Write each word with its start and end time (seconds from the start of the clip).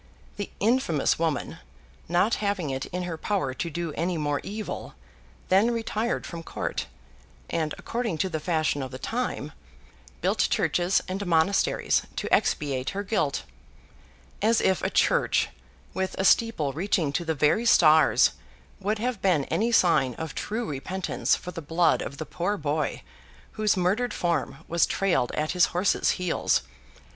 The 0.37 0.49
infamous 0.59 1.19
woman, 1.19 1.59
not 2.09 2.33
having 2.41 2.71
it 2.71 2.87
in 2.87 3.03
her 3.03 3.19
power 3.19 3.53
to 3.53 3.69
do 3.69 3.93
any 3.93 4.17
more 4.17 4.41
evil, 4.43 4.95
then 5.49 5.69
retired 5.69 6.25
from 6.25 6.41
court, 6.41 6.87
and, 7.51 7.75
according, 7.77 8.17
to 8.17 8.27
the 8.29 8.39
fashion 8.39 8.81
of 8.81 8.89
the 8.89 8.97
time, 8.97 9.51
built 10.19 10.47
churches 10.49 11.03
and 11.07 11.23
monasteries, 11.27 12.01
to 12.15 12.33
expiate 12.33 12.89
her 12.97 13.03
guilt. 13.03 13.43
As 14.41 14.59
if 14.59 14.81
a 14.81 14.89
church, 14.89 15.49
with 15.93 16.15
a 16.17 16.25
steeple 16.25 16.73
reaching 16.73 17.13
to 17.13 17.23
the 17.23 17.35
very 17.35 17.67
stars, 17.67 18.31
would 18.79 18.97
have 18.97 19.21
been 19.21 19.43
any 19.51 19.71
sign 19.71 20.15
of 20.15 20.33
true 20.33 20.65
repentance 20.67 21.35
for 21.35 21.51
the 21.51 21.61
blood 21.61 22.01
of 22.01 22.17
the 22.17 22.25
poor 22.25 22.57
boy, 22.57 23.03
whose 23.51 23.77
murdered 23.77 24.15
form 24.15 24.65
was 24.67 24.87
trailed 24.87 25.31
at 25.33 25.51
his 25.51 25.65
horse's 25.65 26.09
heels! 26.17 26.63